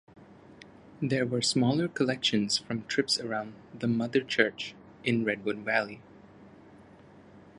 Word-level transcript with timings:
There 0.99 1.27
were 1.27 1.43
smaller 1.43 1.87
collections 1.87 2.57
from 2.57 2.85
trips 2.87 3.19
around 3.19 3.53
the 3.71 3.87
"mother 3.87 4.21
church" 4.21 4.73
in 5.03 5.23
Redwood 5.23 5.57
Valley. 5.59 6.01